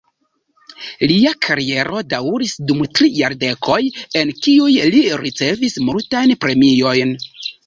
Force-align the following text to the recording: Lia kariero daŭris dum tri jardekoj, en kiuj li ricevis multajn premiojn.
Lia 1.09 1.33
kariero 1.47 1.99
daŭris 2.13 2.55
dum 2.71 2.81
tri 3.01 3.09
jardekoj, 3.19 3.77
en 4.23 4.33
kiuj 4.39 4.71
li 4.97 5.03
ricevis 5.27 5.79
multajn 5.93 6.35
premiojn. 6.47 7.17